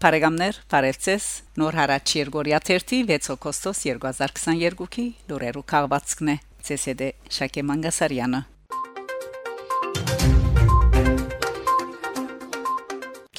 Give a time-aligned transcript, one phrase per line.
[0.00, 1.24] Բարեկամներ, բարեցես։
[1.60, 8.40] Նոր հարաճ Երգորիա 1-ի 6 օգոստոս 2022-ի լուրերու քաղվածքն է։ ՑՍԴ Շակե Մանգասարյանը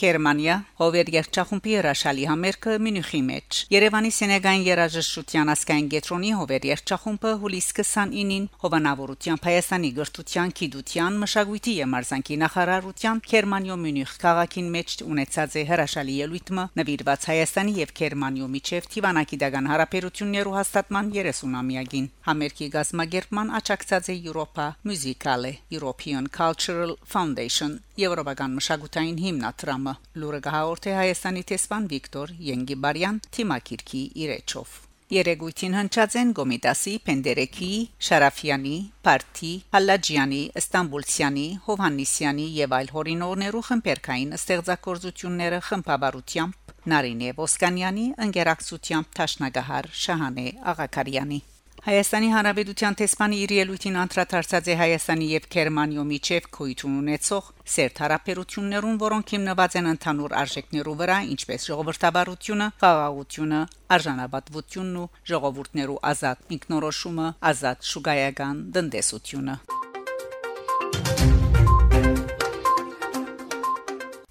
[0.02, 7.68] Գերմանիա հովեր երջախումբի հրաշալի համերգը Մյունխի մեջ Երևանի Սենեգային երաժշտության ասկային գետրոնի հովեր երջախումբը հուլիս
[7.78, 15.64] 29-ին հովանավորությամբ Հայաստանի գրթության, գիտության, մշակույթի եւ մարզանկի նախարարության Գերմանիո Մյունխ քաղաքին մեջ ունեցած է
[15.70, 24.18] հրաշալի ելույթը նվիրված Հայաստանի եւ Գերմանիո միջև Տիվանակիդական հարաբերություններու հաստատման 30-ամյակին համերգի գազմագերբման աջակցած է
[24.32, 33.18] Եվրոպա Musical European Cultural Foundation Եվրոպական մշակութային հիմնադրամը Ռոմը լուրը գահորթե Հայաստանի տեսփան Վիկտոր Յենգիբարյան
[33.36, 34.76] թիմակիրքի իրեչով
[35.12, 37.72] Երեգույթին հնչած են Գոմիտասի, Պենդերեկի,
[38.08, 38.76] Շարաֆյանի,
[39.08, 50.48] Պարտի, Հալաջյանի, Ստամբուլցյանի, Հովհաննիսյանի եւ այլ հորինորներու խմբերքային ստեղծագործությունները խմբաբարությամբ Նարինե Ոսկանյանի ընկերակցությամբ Տաշնագահար Շահանե
[50.72, 51.42] Աղակարյանի
[51.82, 59.00] Հայաստանի Հանրապետության տեսփանի իր ելույթին անդրադարձած է Հայաստանի եւ Գերմանիո միջև քույթուն ունեցող սերտ հարաբերություններուն,
[59.02, 63.64] որոնք հիմնված են ընդհանուր արժեքներու վրա, ինչպես ժողովրդավարությունը, խաղաղությունը,
[63.98, 69.60] արժանապատվությունն ու ժողովուրդներու ազատ ինքնորոշումը, ազատ շուգայական դնդեսությունը։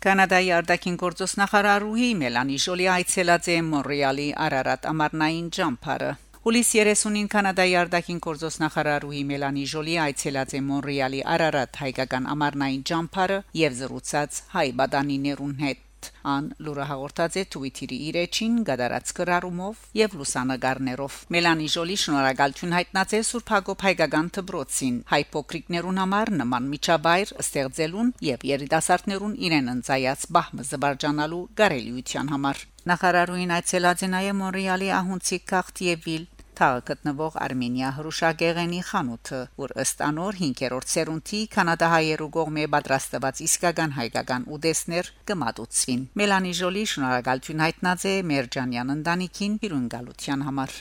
[0.00, 7.74] Կանադայի արտաքին գործոս նախարարուհի Մելանի Ժոլի այցելած է Մոնրեալի Արարատ ամառնային ջամփարը Հուլիս 30-ին Կանադայի
[7.76, 14.64] արտաքին գործոս նախարարուհի Մելանի Ժոլի այցելած է Մոնրեալի Արարատ հայկական ամառնային ջամփարը եւ զրուցած հայ
[14.80, 15.82] բադանիներուն հետ
[16.32, 23.14] ան լուրը հաղորդած է Twitter-ի իր էջին գդարած կրառումով եւ լուսանգարներով Մելանի Ժոլի շնորհակալություն հայտնած
[23.18, 30.68] է Սուրբ Հակոբ հայկական դբրոցին հայփոկրիկներուն համար նման միջավայր ստեղծելուն եւ երիտասարդներուն իրեն ընծայած բահմը
[30.70, 36.22] զբաղանալու գարելիության համար Նախարարուին այցելած է նաև Մոնրեալի Ահունցի Կախտիևիլ
[36.60, 44.44] թաղը գտնվող Արմենիա հրուշագեղենի խանութը, որ ըստ անոր 5-րդ սերունդի կանադահայերու կողմէ պատրաստված իսկական հայկական
[44.56, 50.76] ուդեսներ կմատուցվին։ Մելանի Ժոլի շնորհակալություն հայտնած է Մերջանյան ընտանիքին հյուրընկալության համար։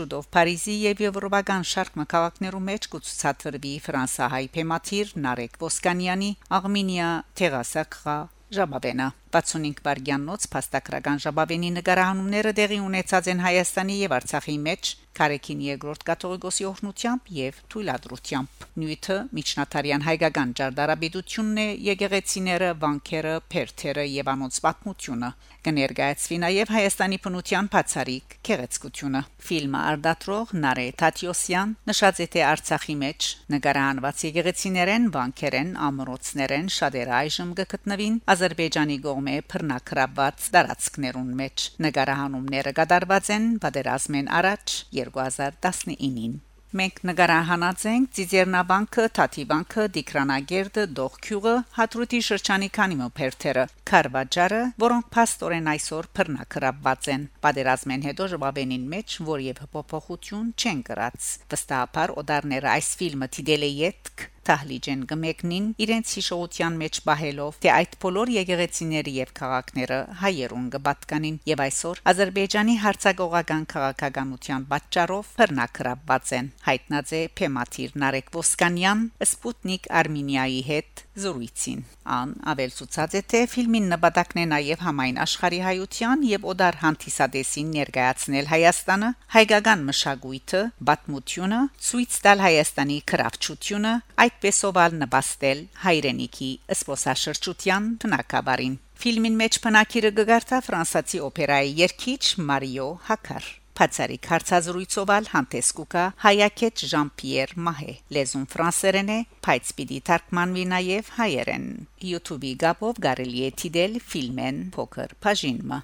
[0.00, 6.30] շուտով Փարիզի եւ եվրոպական շարք մակավակներու մեջ կցուցադրվի ֆրանսահայ թեմատիր Նարեկ Ոսկանյանի
[6.60, 7.08] Աղմինիա
[7.40, 8.18] Տերասակղա
[8.50, 14.90] Ժաբաբենա 65 վարգյանոց փաստակրական Ժաբաբենի նկարահանումները դեղի ունեցած են Հայաստանի եւ Արցախի մեջ
[15.20, 24.30] Կարեկին երկրորդ կաթողիկոսի օգնությամբ եւ թույլատրությամբ նյութը միջնատարյան հայկական ջարդարաբիդությունն է եկեղեցիները, վանքերը, փերթերը եւ
[24.34, 32.44] անոնց պատմությունը կներկայացվի նաև Հայաստանի բնության բացարիք քեղեցկությունը։ Ֆիլմը արդատրող Նարե Տատյոսյան նշած է թե
[32.50, 42.76] Արցախի մեջ նկարահանված եկեղեցիներեն, վանքերեն, ամրոցներեն շատեր այժմ կգտնվին Ադրբեջանի կողմէ բռնակրաբված տարածքներուն մեջ։ Նկարահանումները
[42.80, 46.38] կատարված են պատերազմեն առաջ 2019-ին։
[46.70, 56.10] Մենք նկարահանած ենք Ծիծեռնաբանկը, Թաթիվանքը, Դիկրանագերդը, Դողքյուղը, Հադրութի շրջանի քանի մոփերթերը, Կարվաճարը, որոնք փաստորեն այսօր
[56.20, 63.66] բռնակրաբված են։ Պատերազմեն հետո ժողովենին մեջ որև փոփոխություն չեն գրած։ Վստահաբար օդարները այս ֆիլմը դիտել
[63.66, 70.64] է յետք Թահլիջեն գմեկնին իրենց հիշողության մեջ բահելով թե այդ բոլոր եկեղեցիների եւ քաղաքները հայերուն
[70.74, 79.88] կպատկանին եւ այսօր Ադրբեջանի հարցակողական քաղաքականության պատճառով բռնակրաբված են հայտնած է Փեմաթիր Նարեկ Ոսկանյան Սպուտնիկ
[80.00, 81.80] Արմենիայի հետ զրույցին
[82.10, 88.50] ան ավելցուցած է թե ֆիլմին նպատակն է նաև համայն աշխարհի հայության եւ օդար հանդիսադեսին ներկայացնել
[88.50, 93.92] Հայաստանը հայկական մշակույթը, պատմությունը, ցույց տալ Հայաստանի քրավչությունը,
[94.24, 94.39] այդպեսով
[94.84, 103.50] ալ նպաստել հայրենիքի սփոսաշրջության տնակաբարին Ֆիլմին մեջ բնակիրը գգարտա ֆրանսացի օպերայի երգիչ Մարիո Հակար
[103.80, 111.12] Փացարիկ հարցազրույցով ալ հանդես կուկա հայակետ Ժան-Պիեր Մահե լեզուն ֆրանսերեն է բայց պիտի թարգմանվի նաև
[111.20, 111.64] հայերեն
[112.10, 115.80] YouTube-ի գաբով կարելի է դիտել ֆիլմեն փոքր բաժինը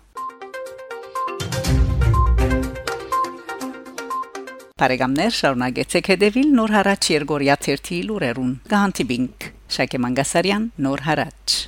[4.76, 11.61] Բարեկամներ շարունակեցեք հետևել Նոր հարաճ Երգորիա 1-ի լուրերուն։ Գահանտիբինգ Շակե Մանգասարյան Նոր հարաճ